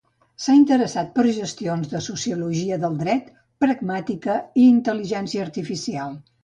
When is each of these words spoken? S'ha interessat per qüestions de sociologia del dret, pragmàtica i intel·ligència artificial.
S'ha 0.43 0.53
interessat 0.59 1.11
per 1.19 1.25
qüestions 1.27 1.91
de 1.93 2.01
sociologia 2.07 2.81
del 2.87 2.99
dret, 3.05 3.31
pragmàtica 3.67 4.43
i 4.63 4.69
intel·ligència 4.75 5.51
artificial. 5.51 6.23